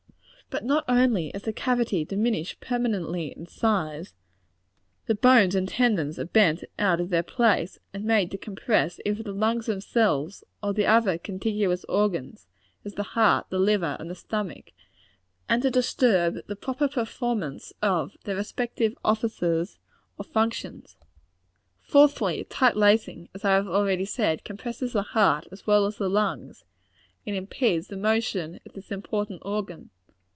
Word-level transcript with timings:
But 0.49 0.65
not 0.65 0.83
only 0.89 1.29
is 1.29 1.43
the 1.43 1.53
cavity 1.53 2.03
diminished 2.03 2.59
permanently 2.59 3.27
in 3.27 3.45
size; 3.45 4.13
the 5.05 5.15
bones 5.15 5.55
and 5.55 5.65
tendons 5.65 6.19
are 6.19 6.25
bent 6.25 6.65
out 6.77 6.99
of 6.99 7.07
their 7.09 7.23
place, 7.23 7.79
and 7.93 8.03
made 8.03 8.31
to 8.31 8.37
compress 8.37 8.99
either 9.05 9.23
the 9.23 9.31
lungs 9.31 9.67
themselves, 9.67 10.43
or 10.61 10.73
the 10.73 10.85
other 10.85 11.17
contiguous 11.17 11.85
organs, 11.85 12.47
as 12.83 12.95
the 12.95 13.03
heart, 13.15 13.47
the 13.49 13.59
liver 13.59 13.95
and 13.97 14.09
the 14.09 14.13
stomach, 14.15 14.73
and 15.47 15.61
to 15.61 15.71
disturb 15.71 16.45
the 16.47 16.57
proper 16.57 16.89
performance 16.89 17.71
of 17.81 18.17
their 18.25 18.35
respective 18.35 18.93
offices 19.05 19.79
or 20.17 20.25
functions. 20.25 20.97
Fourthly 21.79 22.43
tight 22.43 22.75
lacing, 22.75 23.29
as 23.33 23.45
I 23.45 23.51
have 23.51 23.69
already 23.69 24.03
said, 24.03 24.43
compresses 24.43 24.91
the 24.91 25.01
heart 25.03 25.47
as 25.49 25.65
well 25.65 25.85
as 25.85 25.95
the 25.95 26.09
lungs, 26.09 26.65
and 27.25 27.37
impedes 27.37 27.87
the 27.87 27.95
motion 27.95 28.59
of 28.65 28.73
this 28.73 28.91
important 28.91 29.41
organ. 29.45 29.91